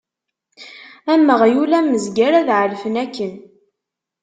Am 1.13 1.27
uɣyul, 1.33 1.71
am 1.79 1.93
uzger, 1.95 2.33
ad 2.39 2.49
ɛelfen 2.59 2.95
akken. 3.03 3.33